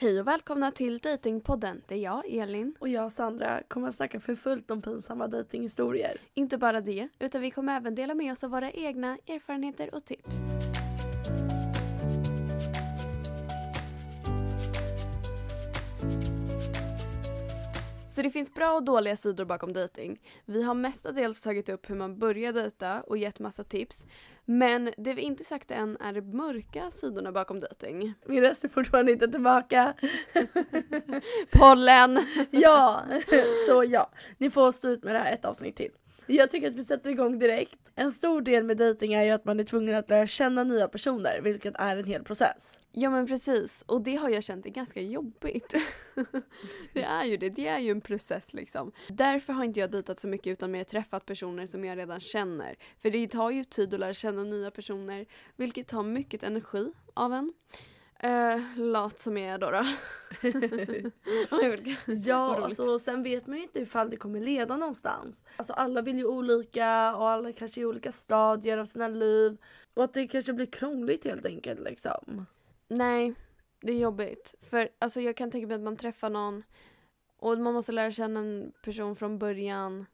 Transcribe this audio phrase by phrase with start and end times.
[0.00, 1.82] Hej och välkomna till Datingpodden.
[1.86, 2.74] Det är jag, Elin.
[2.78, 6.16] Och jag Sandra kommer att snacka för fullt om pinsamma dejtinghistorier.
[6.34, 10.04] Inte bara det, utan vi kommer även dela med oss av våra egna erfarenheter och
[10.04, 10.36] tips.
[18.18, 20.20] Så det finns bra och dåliga sidor bakom dating.
[20.44, 24.06] Vi har mestadels tagit upp hur man börjar dejta och gett massa tips.
[24.44, 28.14] Men det vi inte sagt än är de mörka sidorna bakom dating.
[28.26, 29.94] Min röst är fortfarande inte tillbaka.
[31.52, 32.26] Pollen!
[32.50, 33.04] ja,
[33.68, 34.10] så ja.
[34.38, 35.92] Ni får stå ut med det här ett avsnitt till.
[36.26, 37.78] Jag tycker att vi sätter igång direkt.
[37.94, 40.88] En stor del med dating är ju att man är tvungen att lära känna nya
[40.88, 42.77] personer, vilket är en hel process.
[42.92, 45.74] Ja men precis, och det har jag känt är ganska jobbigt.
[46.92, 48.92] det är ju det, det är ju en process liksom.
[49.08, 52.76] Därför har inte jag dejtat så mycket utan mer träffat personer som jag redan känner.
[52.98, 57.32] För det tar ju tid att lära känna nya personer, vilket tar mycket energi av
[57.32, 57.52] en.
[58.24, 59.70] Uh, lat som jag är då.
[59.70, 59.84] då.
[62.12, 65.42] ja, alltså, sen vet man ju inte ifall det kommer leda någonstans.
[65.56, 69.56] Alltså alla vill ju olika och alla kanske i olika stadier av sina liv.
[69.94, 72.46] Och att det kanske blir krångligt helt enkelt liksom.
[72.88, 73.34] Nej,
[73.80, 74.54] det är jobbigt.
[74.60, 76.62] För alltså jag kan tänka mig att man träffar någon
[77.36, 80.06] och man måste lära känna en person från början.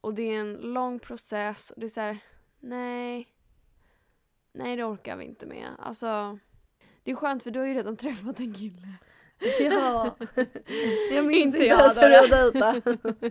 [0.00, 2.18] Och det är en lång process och det är så här,
[2.60, 3.28] nej.
[4.52, 5.68] Nej det orkar vi inte med.
[5.78, 6.38] Alltså
[7.02, 8.88] det är skönt för du har ju redan träffat en kille.
[9.60, 10.16] Ja.
[11.12, 12.82] Jag minns inte jag ens hur jag dejtade.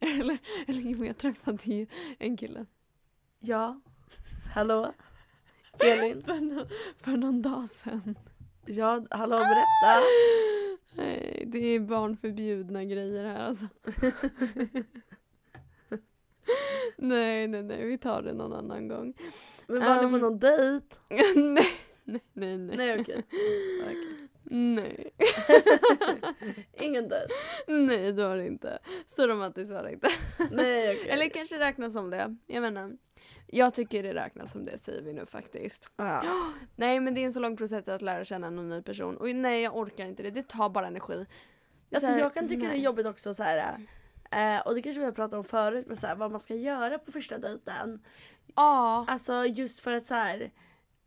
[0.00, 1.86] eller, eller jo, jag träffade
[2.18, 2.66] en kille.
[3.38, 3.80] Ja.
[4.54, 4.92] Hallå?
[5.78, 6.22] Elin?
[6.26, 6.66] för, no
[7.00, 8.18] för någon dag sedan.
[8.66, 10.00] Ja, hallå berätta.
[10.96, 13.66] Nej, det är barnförbjudna grejer här alltså.
[16.96, 19.14] nej, nej, nej, vi tar det någon annan gång.
[19.66, 20.96] Men var um, ni på någon dejt?
[21.36, 22.76] nej nej, nej, nej.
[22.76, 23.24] Nej okej.
[23.28, 23.40] Okay.
[23.80, 24.26] okay.
[24.52, 25.10] Nej.
[26.72, 27.34] Ingen dejt?
[27.66, 28.78] Nej det var det inte.
[29.06, 30.08] Så romantiskt var det inte.
[30.50, 31.08] Nej okay.
[31.08, 32.36] Eller kanske räknas som det.
[32.46, 32.96] Jag menar.
[33.52, 35.92] Jag tycker det räknas som det säger vi nu faktiskt.
[35.96, 36.22] Ja.
[36.76, 39.16] Nej men det är en så lång process att lära känna en ny person.
[39.16, 40.30] Och nej jag orkar inte det.
[40.30, 41.26] Det tar bara energi.
[41.94, 42.70] Alltså jag kan tycka nej.
[42.70, 43.86] det är jobbigt också så här.
[44.30, 46.54] Eh, och det kanske vi har pratat om förut men så här, vad man ska
[46.54, 48.02] göra på första dejten.
[48.56, 49.04] Ja.
[49.08, 50.50] Alltså just för att så här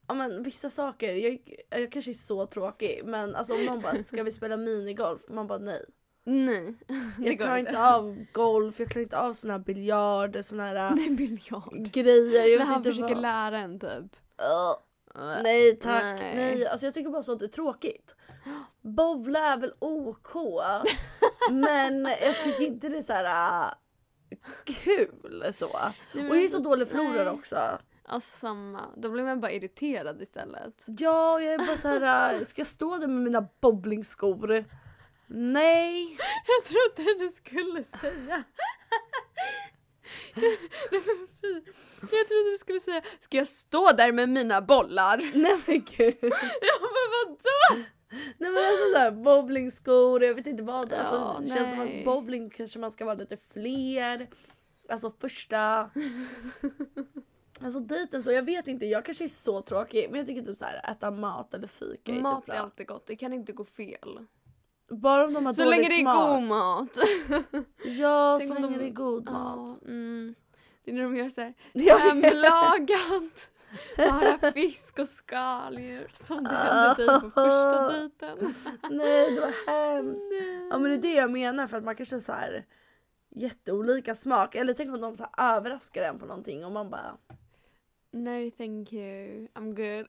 [0.07, 1.39] ja men vissa saker, jag,
[1.69, 5.21] jag kanske är så tråkig men alltså om någon bara ska vi spela minigolf?
[5.27, 5.85] Man bara nej.
[6.23, 6.73] Nej.
[7.19, 11.09] Jag klarar inte av golf, jag klarar inte av såna här biljard, såna här nej,
[11.09, 11.91] biljard.
[11.91, 12.45] grejer.
[12.45, 13.21] Jag När han försöker vad...
[13.21, 14.15] lära en typ.
[14.41, 16.35] Uh, nej tack, nej.
[16.35, 16.67] nej.
[16.67, 18.15] Alltså jag tycker bara sånt är tråkigt.
[18.81, 20.33] Bowla är väl OK
[21.51, 23.73] men jag tycker inte det är så här uh,
[24.65, 25.79] kul så.
[26.13, 27.79] Nej, och jag är så dålig förlorare också.
[28.05, 28.81] Alltså samma.
[28.97, 30.83] Då blir man bara irriterad istället.
[30.85, 32.33] Ja, jag är bara så här.
[32.33, 34.65] Äh, ska jag stå där med mina bowlingskor?
[35.35, 36.17] Nej.
[36.47, 38.43] Jag trodde du skulle säga.
[42.01, 45.17] Jag trodde du skulle säga, ska jag stå där med mina bollar?
[45.35, 46.17] Nej men gud.
[46.21, 47.83] Ja men vadå?
[48.37, 50.93] Nej men alltså såhär bowlingskor, jag vet inte vad.
[50.93, 54.29] Alltså, ja, det känns som att bowling kanske man ska vara lite fler.
[54.89, 55.89] Alltså första
[57.59, 60.57] Alltså dejten så, jag vet inte, jag kanske är så tråkig men jag tycker typ
[60.57, 62.55] så här, äta mat eller fika är Mat typ bra.
[62.55, 64.25] är alltid gott, det kan inte gå fel.
[64.93, 66.97] Bara om de har Så dålig länge det är god mat.
[67.83, 68.83] ja, Tänk så länge de...
[68.83, 69.79] det är god mat.
[69.81, 70.35] Ja, mm.
[70.83, 71.53] Det är när de gör såhär
[71.99, 73.49] hemlagat.
[73.97, 78.53] Bara fisk och skaldjur som det hände typ på första dejten.
[78.89, 80.31] Nej det var hemskt.
[80.31, 80.67] Nej.
[80.69, 82.65] Ja men det är det jag menar för att man kanske så här
[83.35, 87.17] jätteolika smak eller tänk om de så överraskar en på någonting och man bara
[88.11, 90.05] No thank you, I'm good.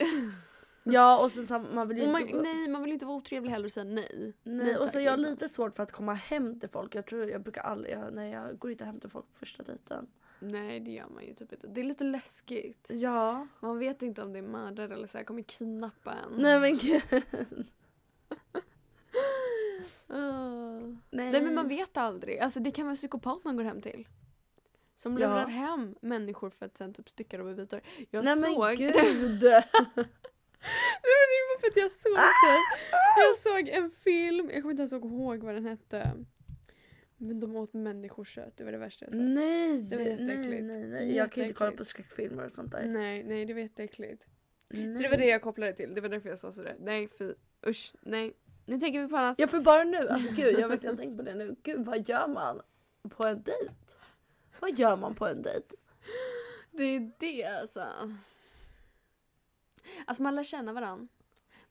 [0.84, 2.43] Ja och sen så man vill ju man, inte...
[2.43, 4.34] Nej man vill inte vara otrevlig heller och säga nej.
[4.43, 6.95] Nej, nej och så jag har lite svårt för att komma hem till folk.
[6.95, 9.62] Jag tror jag brukar aldrig, jag, nej jag går inte hem till folk på första
[9.62, 10.06] dejten.
[10.39, 11.67] Nej det gör man ju typ inte.
[11.67, 12.87] Det är lite läskigt.
[12.91, 13.47] Ja.
[13.61, 16.43] Man vet inte om det är mördare eller så här, kommer kidnappa en.
[16.43, 17.03] Nej men gud.
[17.12, 17.22] uh.
[21.10, 21.30] nej.
[21.30, 22.39] nej men man vet aldrig.
[22.39, 24.09] Alltså det kan vara psykopat man går hem till.
[24.97, 25.47] Som lurar ja.
[25.47, 27.80] hem människor för att sen typ stycka dem i bitar.
[28.10, 28.60] Jag Nej såg...
[28.60, 29.45] men gud!
[31.05, 32.61] Nej men det var för att jag såg det.
[33.16, 36.25] Jag såg en film, jag kommer inte ens ihåg vad den hette.
[37.16, 39.22] Men de åt människokött, det var det värsta jag sett.
[39.22, 39.83] Nej!
[39.91, 40.65] Det var jätteäckligt.
[40.65, 41.16] Nej, nej, nej.
[41.16, 42.87] Jag kan inte kolla på skräckfilmer och sånt där.
[42.87, 44.27] Nej, nej det var jätteäckligt.
[44.71, 46.77] Så det var det jag kopplade till, det var därför jag sa sådär.
[46.78, 47.33] Nej fy,
[47.66, 48.33] usch, nej.
[48.66, 49.39] Nu tänker vi på annat.
[49.39, 51.57] Ja för bara nu, alltså gud jag har verkligen tänkt på det nu.
[51.63, 52.63] Gud vad gör man
[53.09, 53.75] på en dejt?
[54.61, 55.77] Vad gör man på en dejt?
[56.71, 57.87] Det är det alltså.
[60.07, 61.09] Alltså man lär känna varandra.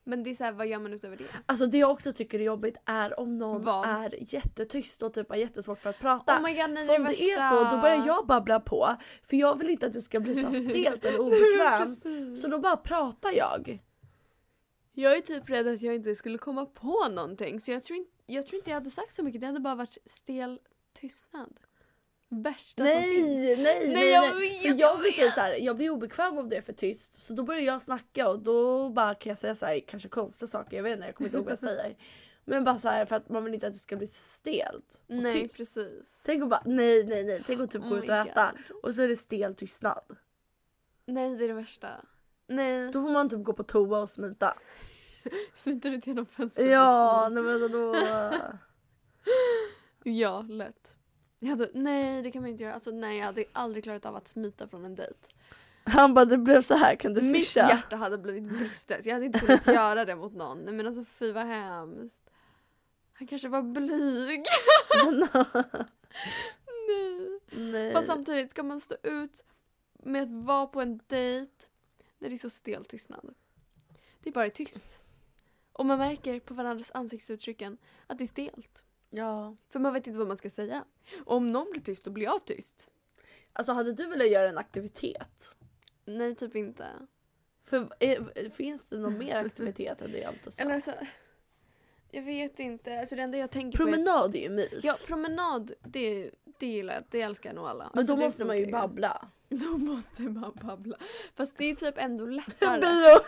[0.06, 1.24] Men det är såhär, vad gör man utöver det?
[1.46, 3.88] Alltså det jag också tycker är jobbigt är om någon Vad?
[3.88, 6.38] är jättetyst och typ har jättesvårt för att prata.
[6.38, 7.70] Oh my god, nej, För om är det är värsta.
[7.70, 8.96] så då börjar jag babbla på.
[9.22, 12.02] För jag vill inte att det ska bli så här stelt eller obekvämt.
[12.02, 12.42] Precis.
[12.42, 13.78] Så då bara pratar jag.
[14.92, 18.10] Jag är typ rädd att jag inte skulle komma på någonting så jag tror, inte,
[18.26, 19.40] jag tror inte jag hade sagt så mycket.
[19.40, 20.60] Det hade bara varit stel
[20.92, 21.60] tystnad.
[22.42, 23.26] Värsta som Nej, finns.
[23.40, 24.10] nej, nej, nej.
[24.10, 25.34] jag vet, för jag jag blir vet.
[25.34, 27.20] så här, jag blir obekväm om det är för tyst.
[27.26, 30.46] Så då börjar jag snacka och då bara kan jag säga så här, kanske konstiga
[30.46, 30.76] saker.
[30.76, 31.96] Jag vet inte, jag kommer inte ihåg vad jag säger.
[32.44, 35.14] Men bara så här för att man vill inte att det ska bli stelt och
[35.14, 35.56] Nej tyst.
[35.56, 36.20] precis.
[36.22, 37.42] Tänk och bara nej, nej, nej.
[37.46, 38.76] Tänk att typ Oh gå ut och äta God.
[38.82, 40.02] och så är det stel tystnad.
[41.06, 41.88] Nej det är det värsta.
[42.46, 42.92] Nej.
[42.92, 44.56] Då får man typ gå på toa och smita.
[45.56, 46.70] Smittar ut genom fönstret.
[46.70, 47.94] Ja, nej men då...
[50.04, 50.96] Ja, lätt.
[51.44, 52.74] Jag hade, nej det kan man inte göra.
[52.74, 55.14] Alltså nej jag hade aldrig klarat av att smita från en dejt.
[55.84, 57.68] Han bara det blev så här kan du Mitt swisha?
[57.68, 59.06] hjärta hade blivit brustet.
[59.06, 60.58] Jag hade inte kunnat göra det mot någon.
[60.58, 62.30] Nej men alltså fy vad hemskt.
[63.12, 64.44] Han kanske var blyg.
[66.88, 67.40] nej.
[67.72, 67.92] nej.
[67.92, 69.44] Fast samtidigt ska man stå ut
[69.92, 71.52] med att vara på en dejt
[72.18, 73.34] när det är så stel tystnad.
[74.20, 74.98] Det är bara tyst.
[75.72, 78.83] Och man märker på varandras ansiktsuttrycken att det är stelt.
[79.16, 79.56] Ja.
[79.68, 80.84] För man vet inte vad man ska säga.
[81.24, 82.90] Och om någon blir tyst då blir jag tyst.
[83.52, 85.56] Alltså hade du velat göra en aktivitet?
[86.04, 86.86] Nej, typ inte.
[87.64, 90.62] För, är, finns det någon mer aktivitet än det jag inte sa?
[90.62, 90.92] Eller alltså,
[92.10, 93.00] jag vet inte.
[93.00, 94.72] Alltså det enda jag tänker på Promenad är ju mys.
[94.72, 94.86] är...
[94.86, 97.04] Ja, promenad, det, det gillar jag.
[97.10, 97.90] Det älskar nog alla.
[97.92, 99.28] men Alltså, då måste man ju babbla.
[99.48, 100.96] Då måste man babbla.
[101.34, 102.80] Fast det är typ ändå lättare.
[102.80, 103.20] Bio!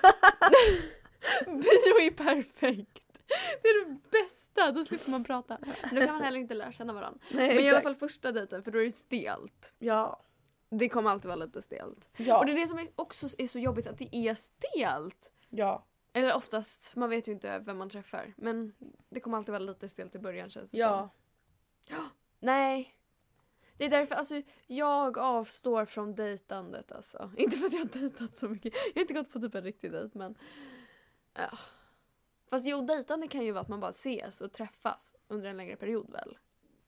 [1.46, 3.05] Bio är perfekt.
[3.62, 5.58] Det är det bästa, då slipper man prata.
[5.82, 7.20] Men då kan man heller inte lära känna varandra.
[7.30, 9.72] Nej, Men i alla fall första dejten, för då är det stelt.
[9.78, 10.22] Ja.
[10.70, 12.08] Det kommer alltid vara lite stelt.
[12.16, 12.38] Ja.
[12.38, 15.32] Och det är det som är också är så jobbigt, att det är stelt.
[15.50, 15.86] ja.
[16.12, 18.34] Eller oftast, man vet ju inte vem man träffar.
[18.36, 18.74] Men
[19.10, 21.10] det kommer alltid vara lite stelt i början känns det Ja.
[21.88, 22.08] som.
[22.40, 22.92] Nej.
[23.76, 27.30] Det är därför, alltså jag avstår från dejtandet alltså.
[27.36, 28.74] Inte för att jag har dejtat så mycket.
[28.74, 30.34] Jag har inte gått på typ en riktig dejt men.
[31.34, 31.58] Ja.
[32.50, 35.76] Fast jo, dejtande kan ju vara att man bara ses och träffas under en längre
[35.76, 36.38] period väl?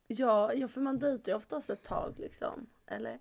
[0.07, 2.67] Ja, ja, för man dejtar ju oftast ett tag liksom.
[2.87, 3.19] Eller?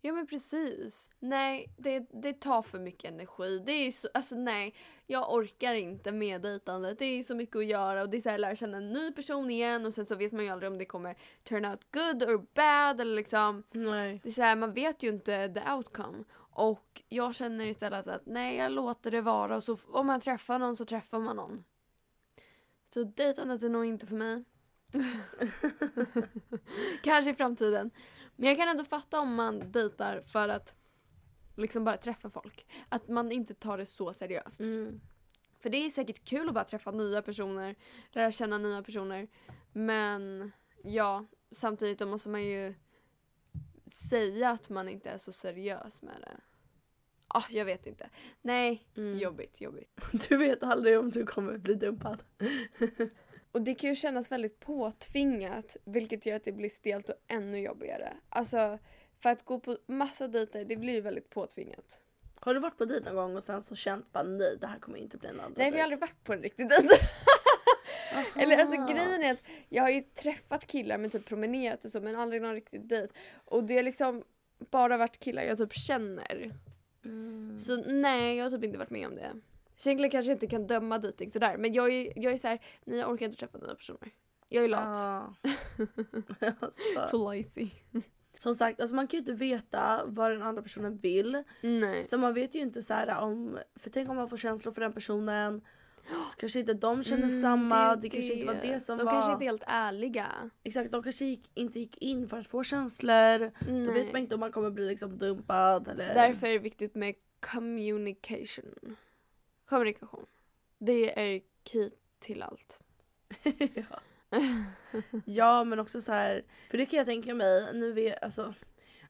[0.00, 1.10] Ja men precis.
[1.18, 3.58] Nej, det, det tar för mycket energi.
[3.66, 4.74] Det är så, alltså nej,
[5.06, 6.98] jag orkar inte med dejtandet.
[6.98, 9.12] Det är så mycket att göra och det är så här, lära känna en ny
[9.12, 12.22] person igen och sen så vet man ju aldrig om det kommer turn out good
[12.22, 13.62] or bad eller liksom.
[13.70, 14.20] Nej.
[14.22, 16.24] Det är så här, man vet ju inte the outcome.
[16.60, 20.58] Och jag känner istället att nej, jag låter det vara och så om man träffar
[20.58, 21.64] någon så träffar man någon.
[22.94, 24.44] Så dejtandet är nog inte för mig.
[27.02, 27.90] Kanske i framtiden.
[28.36, 30.74] Men jag kan ändå fatta om man dejtar för att
[31.56, 32.66] liksom bara träffa folk.
[32.88, 34.60] Att man inte tar det så seriöst.
[34.60, 35.00] Mm.
[35.58, 37.76] För det är säkert kul att bara träffa nya personer,
[38.10, 39.28] lära känna nya personer.
[39.72, 40.52] Men
[40.84, 42.74] ja, samtidigt då måste man ju
[43.86, 46.49] säga att man inte är så seriös med det.
[47.34, 48.10] Ah, jag vet inte.
[48.42, 49.18] Nej, Mm.
[49.18, 50.00] jobbigt, jobbigt.
[50.28, 52.22] Du vet aldrig om du kommer bli dumpad.
[53.52, 57.58] Och det kan ju kännas väldigt påtvingat vilket gör att det blir stelt och ännu
[57.60, 58.16] jobbigare.
[58.28, 58.78] Alltså,
[59.22, 62.02] för att gå på massa dejter, det blir ju väldigt påtvingat.
[62.40, 64.78] Har du varit på dejt någon gång och sen så känt bara nej det här
[64.78, 66.88] kommer inte bli en andra Nej, jag har aldrig varit på en riktig dejt.
[68.36, 72.00] Eller alltså grejen är att jag har ju träffat killar men typ promenerat och så
[72.00, 73.12] men aldrig någon riktig dejt.
[73.44, 74.24] Och det har liksom
[74.70, 76.52] bara varit killar jag typ känner.
[77.68, 77.84] Mm.
[77.84, 79.32] Så nej, jag har typ inte varit med om det.
[79.76, 82.58] Så egentligen kanske jag inte kan döma dejting sådär men jag är, jag är såhär,
[82.84, 84.10] nej jag orkar inte träffa nya personer.
[84.48, 84.98] Jag är lat.
[86.60, 86.80] Alltså.
[87.10, 87.70] Too lazy.
[88.38, 91.42] Som sagt, alltså man kan ju inte veta vad den andra personen vill.
[91.60, 92.04] Nej.
[92.04, 94.80] Så man vet ju inte så här om, för tänk om man får känslor för
[94.80, 95.60] den personen.
[96.30, 99.04] Så kanske inte de känner Mm, samma, är det, kanske inte var det som De
[99.04, 99.12] var.
[99.12, 100.26] kanske inte är helt ärliga.
[100.62, 103.38] Exakt, de kanske gick, inte gick in för att få känslor.
[103.66, 103.92] Då Nej.
[103.92, 106.14] vet man inte om man kommer bli liksom dumpad eller...
[106.14, 108.96] Därför är det viktigt med communication.
[109.66, 110.26] Kommunikation.
[110.78, 112.80] Det är key till allt.
[113.74, 113.84] ja.
[115.24, 118.54] ja men också så här, för det kan jag tänka mig, nu vet, alltså,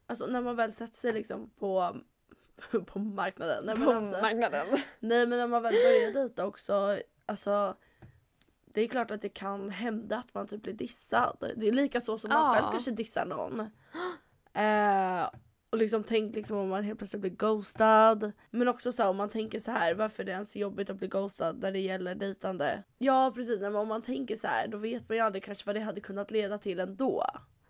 [0.07, 1.97] alltså när man väl sätter sig liksom på,
[2.87, 3.65] på marknaden.
[3.67, 4.67] Nej, På alltså, marknaden.
[5.01, 7.77] nej men när man väl börjar dejta också, alltså
[8.65, 11.53] det är klart att det kan hända att man typ blir dissad.
[11.57, 12.55] Det är lika så som man Ja.
[12.55, 13.61] själv kanske dissar någon.
[14.53, 15.29] Eh,
[15.71, 18.33] och liksom tänk liksom om man helt plötsligt blir ghostad.
[18.51, 20.97] Men också så här, om man tänker så här, varför är det ens jobbigt att
[20.97, 22.83] bli ghostad när det gäller dejtande?
[22.99, 25.77] Ja precis, men om man tänker så här, då vet man ju aldrig kanske vad
[25.77, 27.25] det hade kunnat leda till ändå.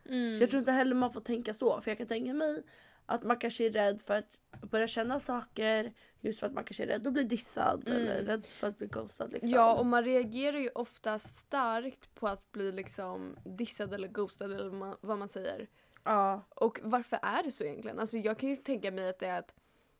[0.09, 0.37] Mm.
[0.37, 1.81] Så jag tror inte heller man får tänka så.
[1.81, 2.63] För jag kan tänka mig
[3.07, 4.39] Att man kanske är rädd för att
[4.71, 8.03] börja känna saker just för att man kanske är rädd att bli dissad Mm.
[8.03, 9.33] eller rädd för att bli ghostad.
[9.33, 9.51] Liksom.
[9.51, 15.07] Ja, och man reagerar ju ofta starkt på att bli liksom dissad eller ghostad eller
[15.07, 15.69] vad man säger.
[16.05, 16.43] Ja.
[16.49, 17.99] Och varför är det så egentligen?
[17.99, 19.55] Alltså jag kan ju tänka mig att det är att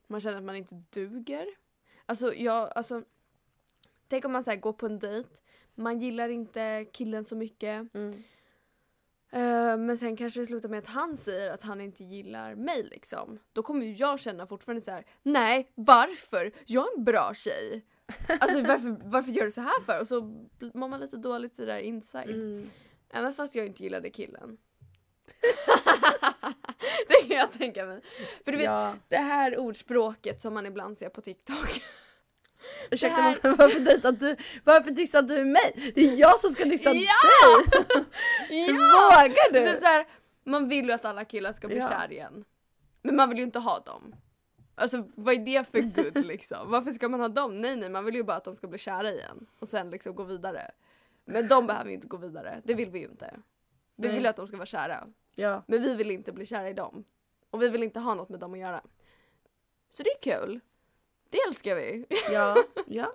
[0.07, 1.47] man känner att man inte duger.
[2.07, 3.03] Alltså jag, alltså
[4.11, 5.29] Tänk om man så går på en dejt,
[5.75, 7.95] man gillar inte killen så mycket.
[7.95, 8.11] Mm.
[9.31, 12.83] eh, men sen kanske det slutar med att han säger att han inte gillar mig
[12.83, 13.39] liksom.
[13.53, 16.53] Då kommer ju jag känna fortfarande så här: nej varför?
[16.67, 17.85] Jag är en bra tjej.
[18.41, 20.01] Alltså varför, varför gör du så här för?
[20.01, 20.21] Och så
[20.75, 22.31] mår man lite dåligt i det där inside.
[22.31, 22.71] Mm.
[23.11, 24.59] Även fast jag inte gillade killen.
[27.09, 28.01] det kan jag tänka mig.
[28.45, 28.95] För du vet, Ja.
[29.09, 31.83] det här ordspråket som man ibland ser på TikTok.
[32.91, 34.37] Ursäkta här- varför dejtar du?
[34.65, 35.93] Varför dissar du mig?
[35.95, 37.07] Det är jag som ska dissa dig!
[38.49, 39.67] Hur vågar du?
[39.71, 40.07] Typ så här,
[40.45, 41.89] man vill ju att alla killar ska bli Ja.
[41.89, 42.45] kär igen.
[43.03, 44.15] Men man vill ju inte ha dem.
[44.75, 46.71] Alltså vad är det för good liksom?
[46.71, 47.61] Varför ska man ha dem?
[47.61, 49.47] Nej nej, man vill ju bara att de ska bli kära igen.
[49.59, 50.71] Och sen liksom gå vidare.
[51.25, 53.35] Men de behöver ju inte gå vidare, det vill vi ju inte.
[54.01, 54.15] Vi Nej.
[54.15, 55.09] vill ju att de ska vara kära.
[55.35, 55.63] Ja.
[55.67, 57.05] Men vi vill inte bli kära i dem.
[57.51, 58.83] Och vi vill inte ha något med dem att göra.
[59.89, 60.61] Så det är kul.
[61.31, 62.07] Det älskar vi.
[62.33, 62.57] Ja.
[62.87, 63.13] Ja.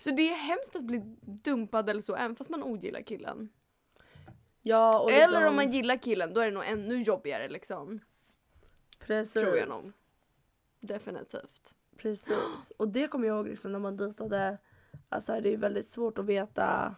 [0.00, 3.48] Så det är hemskt att bli dumpad eller så, även fast man ogillar killen.
[4.62, 8.00] Ja och liksom, Eller om man gillar killen, då är det nog ännu jobbigare liksom.
[8.98, 9.42] Precis.
[9.42, 9.92] Tror jag nog.
[10.80, 11.74] Definitivt.
[11.96, 12.72] Precis.
[12.76, 14.58] Och det kommer jag ihåg liksom när man dejtade.
[15.08, 16.94] Alltså det är väldigt svårt att veta.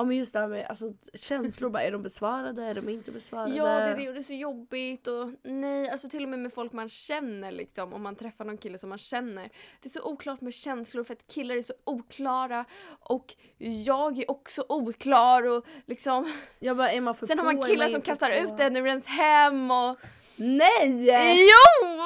[0.00, 1.70] Ja men just det här med alltså, känslor.
[1.70, 2.64] Bara, är de besvarade?
[2.64, 3.56] Är de inte besvarade?
[3.56, 6.38] Ja, det är det och det är så jobbigt och nej, alltså till och med
[6.38, 9.42] med folk man känner liksom, om man träffar någon kille som man känner.
[9.80, 12.64] Det är så oklart med känslor för att killar är så oklara
[13.00, 16.32] och jag är också oklar och liksom.
[16.58, 18.54] Jag bara, är man för Sen har man killar som inte kastar på?
[18.54, 19.96] ut en ur ens hem och...
[20.36, 21.08] Nej!
[21.28, 22.00] Jo!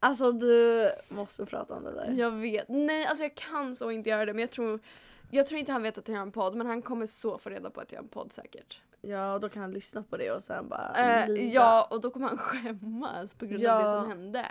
[0.00, 2.12] Alltså du måste prata om det där.
[2.16, 2.68] Jag vet.
[2.68, 4.80] Nej, alltså jag kan så inte göra det men jag tror
[5.30, 7.50] jag tror inte han vet att jag har en podd men han kommer så få
[7.50, 8.80] reda på att jag har en podd säkert.
[9.00, 11.42] Ja och då kan han lyssna på det och sen bara lida.
[11.54, 13.82] ja och då kommer han skämmas på grund av Ja.
[13.82, 14.46] det som hände.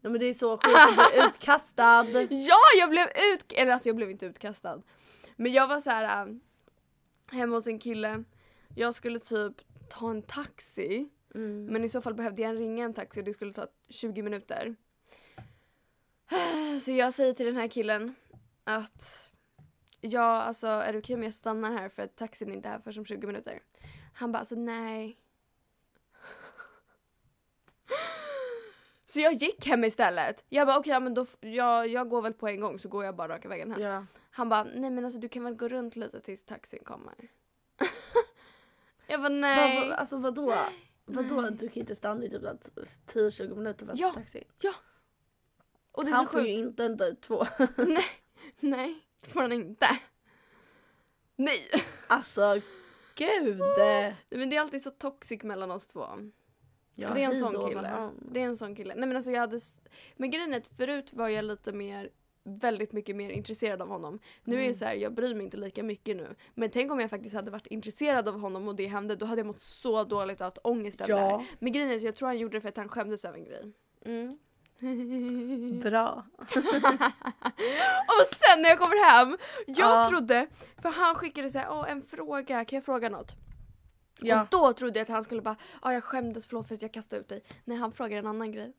[0.00, 2.04] ja men det är så sjukt att bli utkastad.
[2.30, 3.52] Ja, jag blev ut...
[3.52, 4.82] Eller alltså jag blev inte utkastad.
[5.36, 6.34] Men jag var så här äh,
[7.26, 8.24] hemma hos en kille.
[8.74, 9.52] Jag skulle typ
[9.88, 11.08] ta en taxi.
[11.34, 11.66] Mm.
[11.66, 14.76] Men i så fall behövde jag ringa en taxi och det skulle ta 20 minuter.
[16.82, 18.14] Så jag säger till den här killen
[18.64, 19.30] att
[20.00, 22.78] ja, alltså är det okej om jag stannar här för att taxin är inte här
[22.78, 23.62] förrän om 20 minuter?
[24.14, 25.18] Han bara alltså nej.
[29.06, 30.44] Så jag gick hem istället.
[30.48, 32.88] Jag bara okej, ja, men då, f- jag, jag går väl på en gång så
[32.88, 33.80] går jag bara raka vägen hem.
[33.82, 34.06] Ja.
[34.30, 37.14] Han bara nej men alltså du kan väl gå runt lite tills taxin kommer.
[39.06, 39.78] jag bara nej.
[39.80, 40.56] Varför, alltså vadå?
[41.04, 41.40] Vadå?
[41.40, 41.50] Nej.
[41.52, 44.08] Du kan inte stanna i typ 10-20 minuter för att Ja.
[44.08, 44.44] ta taxi?
[45.92, 46.68] Och det är Han så får ju sjukt.
[46.68, 47.46] inte en dejt två.
[47.76, 48.04] nej,
[48.60, 49.98] nej, det får han inte.
[51.36, 51.60] Nej.
[52.06, 52.60] Alltså
[53.14, 53.58] gud!
[54.30, 56.06] Men det är alltid så toxic mellan oss två.
[56.98, 57.88] Ja, det är en sån kille.
[57.88, 58.28] han.
[58.32, 58.94] Det är en sån kille.
[58.94, 59.60] Nej men alltså jag hade...
[60.16, 62.10] Men grejen är att förut var jag lite mer
[62.44, 64.18] väldigt mycket mer intresserad av honom.
[64.44, 64.72] Nu är Mm.
[64.72, 66.34] det så här, jag bryr mig inte lika mycket nu.
[66.54, 69.38] Men tänk om jag faktiskt hade varit intresserad av honom och det hände, då hade
[69.38, 71.30] jag mått så dåligt och haft ångest över det här.
[71.30, 73.38] Ja, Men grejen är att jag tror han gjorde det för att han skämdes över
[73.38, 73.72] en grej.
[74.04, 74.38] Mm.
[75.82, 76.24] bra.
[78.08, 80.08] och sen när jag kommer hem, jag Ja.
[80.08, 80.46] trodde,
[80.82, 83.32] för han skickade så här, Åh, en fråga, kan jag fråga något?
[84.20, 84.40] Ja.
[84.42, 86.92] Och då trodde jag att han skulle bara, ja jag skämdes, förlåt för att jag
[86.92, 87.44] kastade ut dig.
[87.64, 88.72] Nej han frågade en annan grej.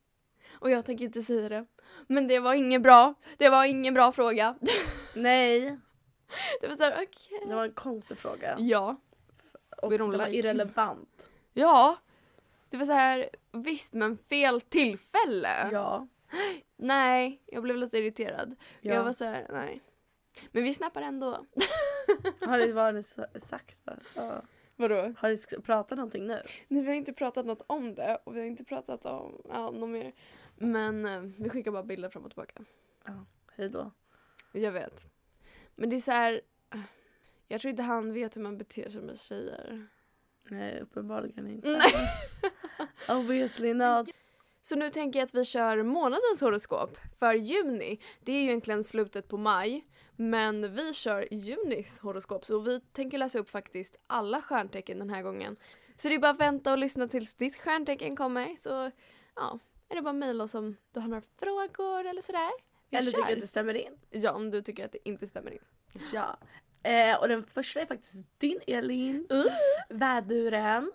[0.59, 1.65] Och jag tänker inte säga det.
[2.07, 4.55] Men det var ingen bra, det var ingen bra fråga.
[5.13, 5.77] Nej,
[6.61, 7.47] det var såhär, okej.
[7.47, 8.55] det var en konstig fråga.
[8.59, 8.95] Ja.
[9.81, 11.29] Och det var irrelevant.
[11.53, 11.97] Ja.
[12.69, 15.69] Det var så här, visst men fel tillfälle.
[15.71, 16.07] Ja.
[16.75, 18.55] Nej, jag blev lite irriterad.
[18.81, 18.93] ja.
[18.93, 19.81] Jag var så här, nej.
[20.51, 21.45] Men vi snappar ändå.
[22.41, 23.77] Har det vad har ni sa- sagt?
[24.03, 24.41] Så,
[24.75, 25.13] Vadå?
[25.17, 26.41] har ni pratat någonting nu?
[26.67, 29.71] Nej, vi har inte pratat något om det och vi har inte pratat om ja,
[29.71, 30.13] något mer.
[30.55, 32.63] Men eh, vi skickar bara bilder fram och tillbaka.
[33.55, 33.91] Hej då.
[34.51, 35.07] Jag vet.
[35.75, 36.41] Men det är så här.
[37.47, 39.87] Jag tror inte han vet hur man beter sig med tjejer.
[40.49, 41.69] Nej, uppenbarligen inte.
[41.69, 42.09] Nej.
[43.17, 44.09] Obviously not.
[44.61, 47.99] Så nu tänker jag att vi kör månadens horoskop för juni.
[48.19, 49.87] Det är ju egentligen slutet på maj.
[50.15, 55.21] Men vi kör junis horoskop så vi tänker läsa upp faktiskt alla stjärntecken den här
[55.21, 55.57] gången.
[55.97, 58.91] Så det är bara att vänta och lyssna tills ditt stjärntecken kommer så
[59.35, 62.51] ja, är det bara att mejla oss om du har några frågor eller sådär.
[62.89, 63.33] Vi Eller tycker kör.
[63.33, 63.97] att det stämmer in.
[64.09, 65.63] Ja, om du tycker att det inte stämmer in.
[66.13, 66.37] Ja.
[66.87, 69.27] Eh, och den första är faktiskt din Elin.
[69.31, 69.43] Uh.
[69.89, 70.91] Väduren.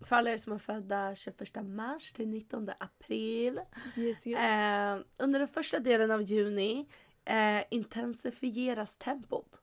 [0.00, 3.60] För alla er som är födda 21 mars till 19 april.
[3.96, 4.38] Yes, yes.
[4.38, 6.86] Eh, under den första delen av juni
[7.24, 9.60] eh, intensifieras tempot.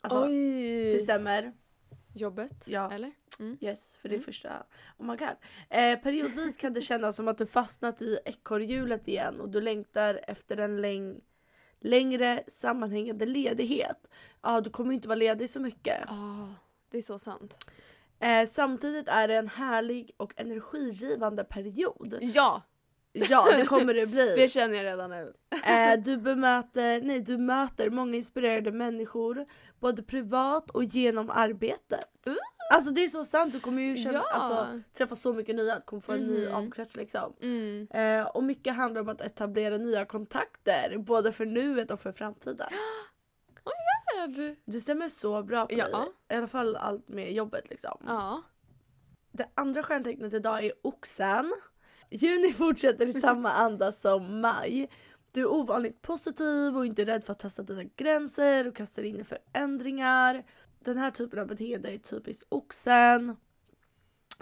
[0.00, 0.92] Alltså, Oj!
[0.92, 1.52] det stämmer.
[2.14, 2.52] Jobbet?
[2.64, 2.92] Ja.
[2.92, 3.12] Eller?
[3.38, 3.58] Mm.
[3.60, 4.24] Yes, för det är Mm.
[4.24, 4.66] första.
[4.98, 5.36] Oh my god.
[5.70, 10.20] Eh, periodvis kan det kännas som att du fastnat i ekorrhjulet igen och du längtar
[10.28, 11.20] efter en läng
[11.80, 14.08] längre sammanhängande ledighet.
[14.42, 16.10] Ja, du kommer inte vara ledig så mycket.
[16.10, 16.48] Ah,
[16.90, 17.66] det är så sant.
[18.18, 22.18] Eh, samtidigt är det en härlig och energigivande period.
[22.20, 22.62] Ja!
[23.12, 24.34] Ja, det kommer det bli.
[24.36, 25.32] Det känner jag redan nu.
[25.64, 29.46] Eh, du, bemöter, nej, du möter många inspirerade människor
[29.80, 32.08] både privat och genom arbetet.
[32.26, 32.34] Uh.
[32.70, 34.28] Alltså det är så sant, du kommer ju känna, Ja.
[34.30, 36.54] alltså, träffa så mycket nya, du kommer få en ny Mhm.
[36.54, 37.32] omkrets liksom.
[37.40, 37.88] Mm.
[37.90, 42.68] Eh, och mycket handlar om att etablera nya kontakter, både för nuet och för framtiden.
[44.64, 45.88] Det stämmer så bra på Ja.
[45.88, 46.06] dig.
[46.30, 47.98] I alla fall allt med jobbet liksom.
[48.06, 48.42] Ja.
[49.32, 51.54] Det andra stjärntecknet idag är oxen.
[52.10, 54.88] Juni fortsätter i samma anda som maj.
[55.32, 59.20] Du är ovanligt positiv och inte rädd för att testa dina gränser och kastar in
[59.20, 60.44] i förändringar.
[60.86, 63.36] Den här typen av beteende är typiskt oxen.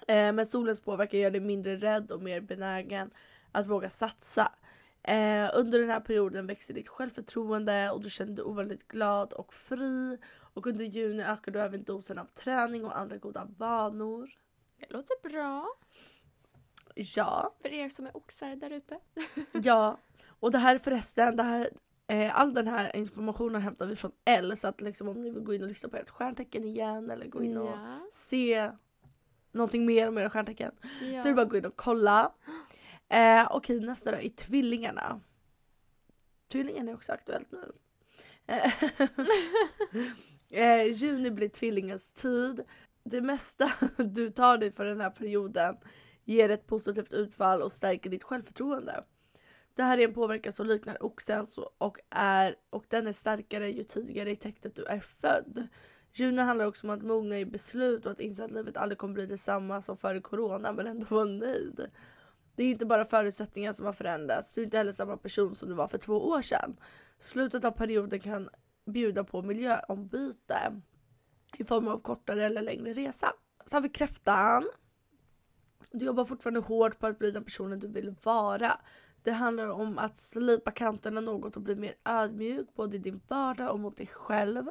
[0.09, 3.11] Eh, men solens påverkan gör dig mindre rädd och mer benägen
[3.53, 4.53] att våga satsa.
[5.03, 9.55] Eh, under den här perioden växer ditt självförtroende och du känner dig ovanligt glad och
[9.55, 10.19] fri.
[10.55, 14.31] Och under juni ökar du även dosen av träning och andra goda vanor.
[14.79, 15.67] Det låter bra.
[16.95, 18.99] Ja, För er som är oxar där ute.
[19.53, 19.99] ja.
[20.27, 21.71] Och det här förresten, det här,
[22.32, 24.56] all den här informationen hämtar vi från L.
[24.56, 27.26] Så att liksom om ni vill gå in och lyssna på ert stjärntecken igen eller
[27.28, 27.99] gå in och Ja.
[28.12, 28.70] se
[29.52, 30.73] någonting mer om era stjärntecken.
[31.00, 31.23] ja.
[31.23, 32.32] Så är det bara att gå in och kolla.
[33.08, 35.20] Eh, Okej, nästa då är tvillingarna.
[36.52, 37.73] Tvillingarna är också aktuellt nu.
[38.46, 38.73] Eh,
[40.62, 42.64] eh, juni blir tvillingens tid.
[43.04, 45.76] Det mesta du tar dig för den här perioden
[46.25, 49.04] ger ett positivt utfall och stärker ditt självförtroende.
[49.75, 53.85] Det här är en påverkan som liknar oxens och, är, och den är starkare ju
[53.85, 55.69] tidigare i tecknet du är född.
[56.12, 59.15] Juni handlar också om att mogna i beslut och att inse att livet aldrig kommer
[59.15, 61.91] bli detsamma som före corona men ändå vara nöjd.
[62.56, 65.69] Det är inte bara förutsättningar som har förändrats, du är inte heller samma person som
[65.69, 66.76] du var för två år sedan.
[67.19, 68.49] Slutet av perioden kan
[68.84, 70.82] bjuda på miljöombyte
[71.58, 73.32] i form av kortare eller längre resa.
[73.67, 74.69] Så har vi kräftan.
[75.91, 78.80] Du jobbar fortfarande hårt på att bli den personen du vill vara.
[79.25, 83.71] Det handlar om att slipa kanterna något och bli mer ödmjuk både i din vardag
[83.73, 84.65] och mot dig själv.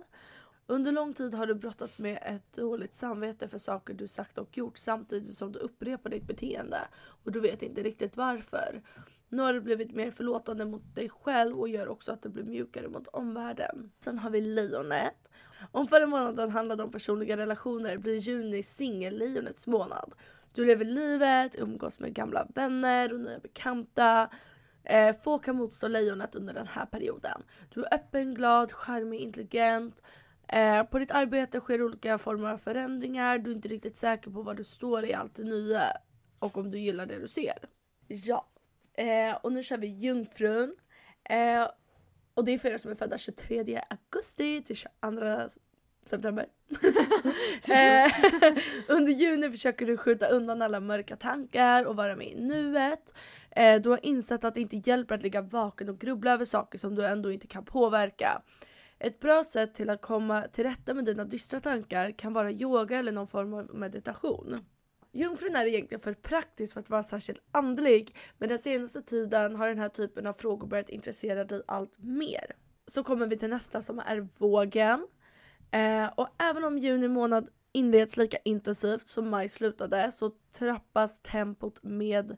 [0.68, 4.58] Under lång tid har du brottats med ett dåligt samvete för saker du sagt och
[4.58, 6.80] gjort samtidigt som du upprepar ditt beteende
[7.24, 8.82] och du vet inte riktigt varför.
[9.30, 12.44] Nu har du blivit mer förlåtande mot dig själv och gör också att du blir
[12.44, 13.92] mjukare mot omvärlden.
[14.00, 15.30] Sen har vi lejonet.
[15.72, 20.14] Om förra månaden handlade om personliga relationer blir juni singellejonets månad.
[20.54, 24.30] Du lever livet, umgås med gamla vänner och nya bekanta.
[24.84, 27.44] Eh, få kan motstå lejonet under den här perioden.
[27.70, 30.02] Du är öppen, glad, charmig, intelligent.
[30.48, 33.38] Eh, på ditt arbete sker olika former av förändringar.
[33.38, 35.98] Du är inte riktigt säker på var du står i allt det nya
[36.40, 37.58] och om du gillar det du ser.
[38.08, 38.48] Ja.
[38.94, 40.76] Eh, och nu kör vi Jungfrun.
[41.24, 41.70] Eh,
[42.34, 45.48] och det är för er som är födda 23 augusti till 22
[46.10, 46.46] september.
[47.70, 48.12] eh,
[48.88, 53.14] under juni försöker du skjuta undan alla mörka tankar och vara med i nuet.
[53.52, 56.80] Eh, du har insett att det inte hjälper att ligga vaken och grubbla över saker
[56.80, 58.42] som du ändå inte kan påverka.
[59.00, 63.00] Ett bra sätt till att komma till rätta med dina dystra tankar kan vara yoga
[63.00, 64.66] eller någon form av meditation.
[65.12, 69.68] Jungfrun är egentligen för praktisk för att vara särskilt andlig men den senaste tiden har
[69.68, 72.56] den här typen av frågor börjat intressera dig allt mer.
[72.88, 75.08] Så kommer vi till nästa som är vågen.
[75.74, 81.84] Eh, och även om juni månad inleds lika intensivt som maj slutade så trappas tempot
[81.84, 82.38] med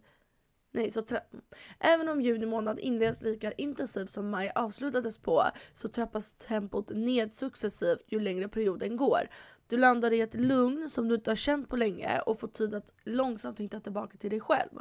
[0.71, 1.41] Nej, så tra-
[1.79, 5.43] Även om juni månad inleds lika intensivt som maj avslutades på
[5.73, 9.29] så trappas tempot ned successivt ju längre perioden går.
[9.67, 12.75] Du landar i ett lugn som du inte har känt på länge och får tid
[12.75, 14.79] att långsamt hitta tillbaka till dig själv.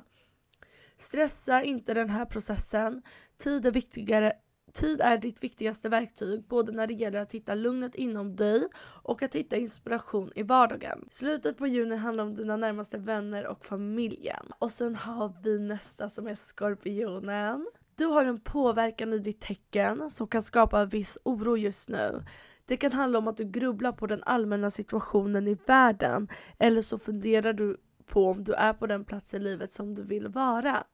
[0.97, 3.03] Stressa inte den här processen.
[3.37, 4.33] Tid är viktigare
[4.75, 8.69] Tid är ditt viktigaste verktyg både när det gäller att hitta lugnet inom dig
[9.03, 11.09] och att hitta inspiration i vardagen.
[11.11, 14.53] Slutet på juni handlar om dina närmaste vänner och familjen.
[14.59, 17.67] Och sen har vi nästa som är skorpionen.
[17.97, 22.25] Du har en påverkan i ditt tecken som kan skapa viss oro just nu.
[22.67, 26.99] Det kan handla om att du grubblar på den allmänna situationen i världen eller så
[26.99, 30.85] funderar du på om du är på den plats i livet som du vill vara.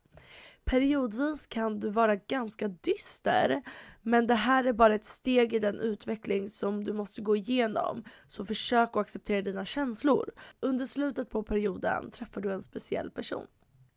[0.70, 3.62] Periodvis kan du vara ganska dyster
[4.02, 8.04] Men det här är bara ett steg i den utveckling som du måste gå igenom.
[8.28, 10.30] Så försök att acceptera dina känslor.
[10.60, 13.46] Under slutet på perioden träffar du en speciell person.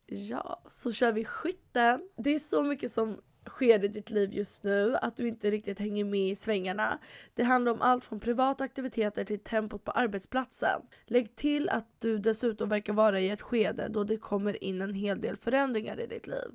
[0.05, 2.09] Ja, så kör vi skytten.
[2.17, 5.79] Det är så mycket som skede i ditt liv just nu att du inte riktigt
[5.79, 6.99] hänger med i svängarna.
[7.33, 10.81] Det handlar om allt från privata aktiviteter till tempot på arbetsplatsen.
[11.05, 14.93] Lägg till att du dessutom verkar vara i ett skede då det kommer in en
[14.93, 16.51] hel del förändringar i ditt liv.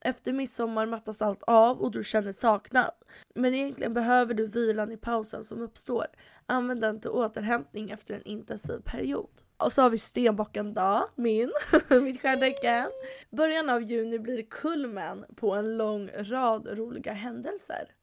[0.00, 2.90] Efter midsommar mattas allt av och du känner saknad.
[3.34, 6.06] Men egentligen behöver du vilan i pausen som uppstår.
[6.46, 9.30] Använd den till återhämtning efter en intensiv period.
[9.56, 11.52] Och så har vi stenbocken dag, min,
[12.02, 12.90] mitt stjärntecken.
[13.30, 17.94] Början av juni blir kulmen på en lång rad roliga händelser.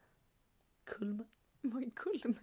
[0.86, 1.28] Kulmen?
[1.62, 2.40] Vad är kulmen?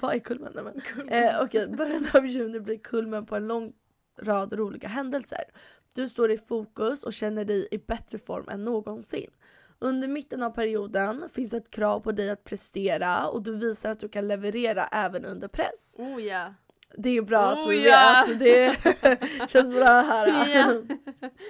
[0.00, 0.52] Vad är kulmen?
[0.54, 1.08] Nej, men.
[1.08, 1.76] Eh, Okej, okay.
[1.76, 3.72] början av juni blir kulmen på en lång
[4.18, 5.44] rad roliga händelser.
[5.92, 9.30] Du står i fokus och känner dig i bättre form än någonsin.
[9.78, 14.00] Under mitten av perioden finns ett krav på dig att prestera och du visar att
[14.00, 15.94] du kan leverera även under press.
[15.98, 16.54] Oh ja.
[16.96, 18.26] Det är bra Oh, att ja.
[18.28, 18.38] vet.
[18.38, 20.26] Det känns bra här.
[20.56, 20.82] Ja.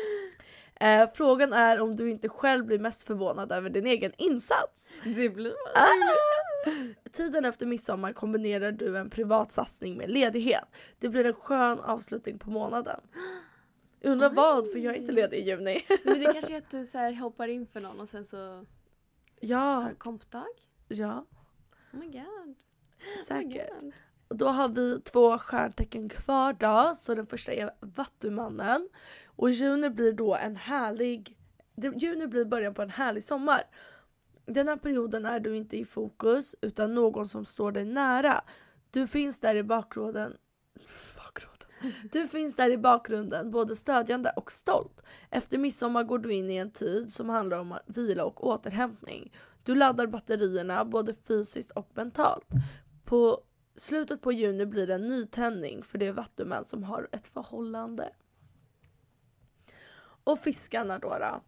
[0.83, 4.93] Eh, frågan är om du inte själv blir mest förvånad över din egen insats.
[5.05, 5.87] Det blir Ah!
[7.13, 10.65] Tiden efter midsommar kombinerar du en privat satsning med ledighet.
[10.99, 13.01] Det blir en skön avslutning på månaden.
[14.01, 14.35] Undrar Oj.
[14.35, 15.85] vad, för jag är inte ledig i juni.
[16.05, 18.65] Men det kanske är att du så här hoppar in för någon och sen så
[19.41, 20.45] Ja, har kompdag?
[20.89, 21.27] ja,
[21.93, 22.25] Oh my god.
[23.17, 23.71] Oh säkert.
[23.81, 23.93] god.
[24.35, 26.95] Då har vi två stjärntecken kvar då.
[26.97, 28.89] Så den första är Vattumannen.
[29.27, 31.39] Och juni blir då en härlig...
[31.75, 33.63] det- Juni blir början på en härlig sommar.
[34.47, 38.45] Den här perioden är du inte i fokus utan någon som står dig nära.
[38.91, 40.37] Du finns där i bakgrunden.
[41.17, 42.01] bakgrunden.
[42.13, 45.03] Du finns där i bakgrunden, både stödjande och stolt.
[45.31, 49.33] Efter midsommar går du in i en tid som handlar om vila och återhämtning.
[49.65, 52.47] Du laddar batterierna både fysiskt och mentalt.
[53.05, 53.41] På
[53.81, 58.13] slutet på juni blir det en nytändning för det vattumän som har ett förhållande.
[60.25, 61.09] Och fiskarna då.
[61.09, 61.43] då.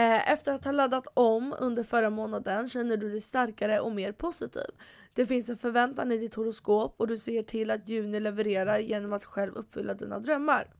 [0.00, 4.12] Eh, Efter att ha laddat om under förra månaden känner du dig starkare och mer
[4.12, 4.70] positiv.
[5.14, 9.12] Det finns en förväntan i ditt horoskop och du ser till att juni levererar genom
[9.12, 10.74] att själv uppfylla dina drömmar.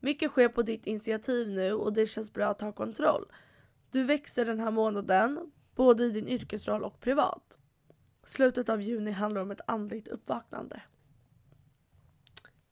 [0.00, 3.26] Mycket sker på ditt initiativ nu och det känns bra att ha kontroll.
[3.90, 7.57] Du växer den här månaden, både i din yrkesroll och privat.
[8.28, 10.80] Slutet av juni handlar om ett andligt uppvaknande.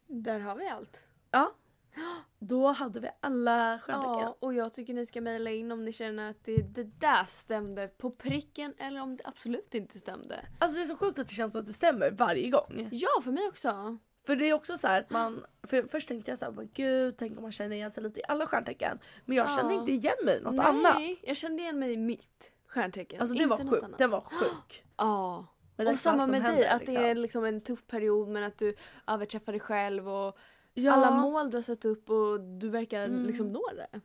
[0.06, 1.04] Där har vi allt.
[1.30, 1.54] Ja.
[2.38, 4.12] Då hade vi alla stjärntecken.
[4.20, 7.24] Ja, och jag tycker ni ska mejla in om ni känner att det, det där
[7.24, 10.46] stämde på pricken eller om det absolut inte stämde.
[10.58, 12.88] Alltså det är så sjukt att det känns att det stämmer varje gång.
[12.92, 13.98] Ja, för mig också.
[14.26, 16.70] För det är också så här att man, för först tänkte jag så här, "Men
[16.74, 18.98] gud, tänk om man känner igen sig lite i alla stjärntecken.
[19.24, 19.80] Men jag kände Ja.
[19.80, 20.96] inte igen mig i något Nej, annat.
[21.22, 23.20] jag kände igen mig i mitt stjärntecken.
[23.20, 23.98] Alltså det var annat.
[23.98, 24.84] den var sjuk.
[24.96, 25.46] Ja.
[25.78, 27.04] Är Och samma med dig, händer, att det liksom.
[27.04, 28.74] är liksom en tuff period men att du
[29.06, 30.38] överträffar dig själv och
[30.74, 33.22] ja, alla mål du har satt upp och du verkar Mm.
[33.26, 34.00] liksom nå det.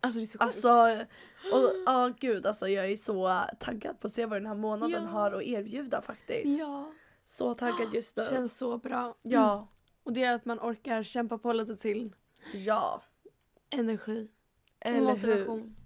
[0.00, 0.42] Alltså det är så sjukt.
[0.42, 0.70] Alltså,
[1.56, 5.02] och ja gud alltså jag är så taggad på att se vad den här månaden
[5.02, 5.08] Ja.
[5.10, 6.58] har att erbjuda faktiskt.
[6.58, 6.92] ja.
[7.26, 8.24] Så taggad just nu.
[8.30, 9.14] Känns så bra.
[9.22, 9.68] Ja,
[10.02, 12.14] Och det är att man orkar kämpa på lite till.
[12.54, 13.02] ja.
[13.70, 14.28] Energi.
[14.80, 15.76] Eller motivation.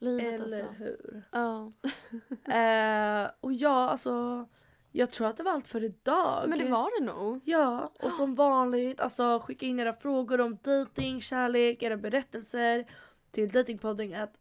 [0.00, 0.82] Livet Eller alltså.
[0.84, 1.22] hur?
[1.32, 1.72] Ja.
[2.54, 4.46] Eh, och ja alltså,
[4.92, 6.48] jag tror att det var allt för idag.
[6.48, 7.40] Men det var det nog.
[7.44, 12.86] Ja, och som vanligt, alltså skicka in era frågor om dating, kärlek, era berättelser
[13.30, 14.32] till datingpodden at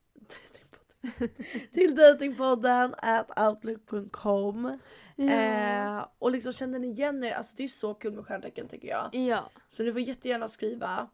[1.74, 4.80] till datingpodden at outlook.com
[5.18, 8.88] eh, Och liksom känner ni igen er, alltså det är så kul med stjärntecken tycker
[8.88, 9.10] jag.
[9.16, 9.50] ja.
[9.70, 11.10] Så ni får jättegärna skriva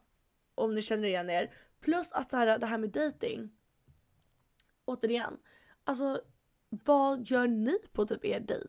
[0.54, 1.50] om ni känner igen er.
[1.80, 3.50] Plus att så här, det här med dating.
[4.86, 5.36] Återigen,
[5.84, 6.20] alltså
[6.68, 8.68] vad gör ni på typ er dejt?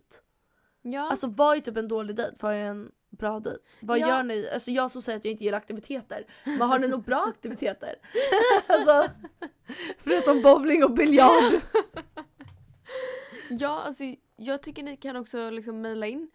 [0.82, 1.10] Ja.
[1.10, 2.36] Alltså vad är typ en dålig dejt?
[2.40, 3.60] Vad är en bra dejt?
[3.80, 4.08] Vad Ja.
[4.08, 4.50] gör ni?
[4.54, 6.26] Alltså jag som säger att jag inte gillar aktiviteter.
[6.44, 7.96] Men har ni några bra aktiviteter?
[8.68, 9.10] alltså,
[9.98, 11.62] förutom bowling och biljard.
[13.50, 14.04] ja, alltså
[14.36, 16.32] jag tycker ni kan också liksom mejla in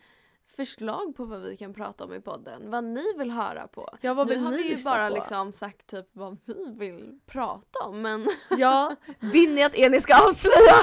[0.57, 2.71] förslag på vad vi kan prata om i podden.
[2.71, 3.89] Vad ni vill höra på.
[4.01, 5.15] Ja vad nu vill har ni vi ju bara på?
[5.15, 8.97] liksom sagt typ vad vi vill prata om men Ja,
[9.33, 10.75] vill ni att Elin ska avslöja?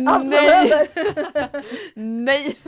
[0.22, 0.90] Nej.
[1.94, 2.58] nej!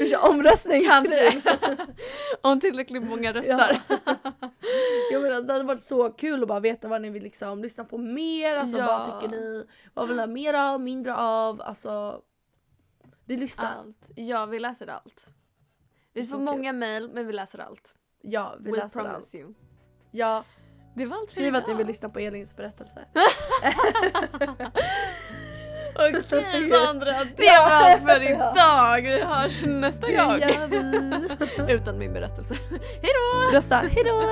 [0.00, 0.88] Vi kör omröstning.
[0.88, 1.42] Kanske.
[2.40, 3.80] om tillräckligt många röstar.
[5.12, 7.84] Jag menar, det hade varit så kul att bara veta vad ni vill liksom lyssna
[7.84, 8.86] på mer, alltså Ja.
[8.86, 12.20] vad tycker ni, vad vill ni ha mer av, mindre av, alltså
[13.28, 13.76] vi lyssnar.
[13.76, 13.96] Allt.
[14.14, 15.26] Ja, vi läser allt.
[16.12, 17.94] Vi får många mejl men vi läser allt.
[18.22, 19.34] Ja, vi We läser allt.
[19.34, 19.54] you.
[20.10, 20.44] Ja,
[20.96, 23.04] Det var allt Skriv att ni vill lyssna på Elins berättelse.
[25.94, 26.22] Okej
[26.72, 29.02] Sandra, det var allt för idag.
[29.02, 30.42] Vi hörs nästa gång.
[31.68, 32.54] Utan min berättelse.
[32.70, 33.52] Hejdå!
[33.52, 34.22] Rösta, hejdå!